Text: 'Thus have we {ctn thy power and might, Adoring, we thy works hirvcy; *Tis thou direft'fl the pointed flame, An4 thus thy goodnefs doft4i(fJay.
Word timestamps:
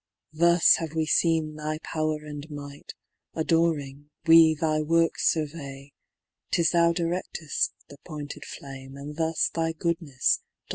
'Thus 0.33 0.77
have 0.77 0.95
we 0.95 1.05
{ctn 1.05 1.57
thy 1.57 1.77
power 1.83 2.25
and 2.25 2.49
might, 2.49 2.95
Adoring, 3.35 4.09
we 4.25 4.55
thy 4.55 4.81
works 4.81 5.31
hirvcy; 5.35 5.91
*Tis 6.49 6.71
thou 6.71 6.91
direft'fl 6.91 7.69
the 7.87 7.97
pointed 8.03 8.43
flame, 8.43 8.93
An4 8.95 9.15
thus 9.17 9.51
thy 9.53 9.73
goodnefs 9.73 10.39
doft4i(fJay. 10.39 10.39